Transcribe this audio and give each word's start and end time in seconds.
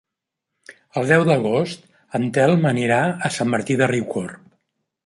El 1.01 1.11
deu 1.11 1.25
d'agost 1.27 1.85
en 2.21 2.27
Telm 2.39 2.67
anirà 2.71 3.01
a 3.31 3.33
Sant 3.39 3.55
Martí 3.57 3.79
de 3.85 3.93
Riucorb. 3.95 4.55